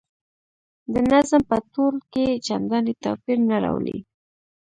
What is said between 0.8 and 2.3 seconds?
د نظم په تول کې